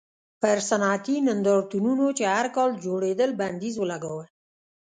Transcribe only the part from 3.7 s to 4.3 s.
ولګاوه.